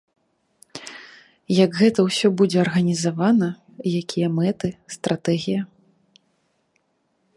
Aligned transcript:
Як 1.63 1.71
гэта 1.81 1.99
ўсё 2.07 2.27
будзе 2.41 2.57
арганізавана, 2.63 3.49
якія 4.01 4.27
мэты, 4.39 4.69
стратэгія. 4.97 5.61